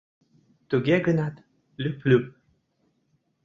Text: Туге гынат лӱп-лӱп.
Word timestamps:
Туге 0.69 0.97
гынат 1.05 1.35
лӱп-лӱп. 1.81 2.25